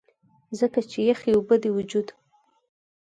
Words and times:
ځکه 0.59 0.79
چې 0.89 0.99
يخې 1.09 1.31
اوبۀ 1.35 1.55
د 1.61 1.65
وجود 1.77 2.07